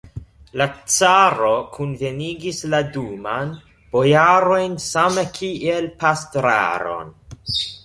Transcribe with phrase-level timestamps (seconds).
[0.59, 3.53] La caro kunvenigis la Duma'n:
[3.99, 7.17] bojarojn same kiel pastraron.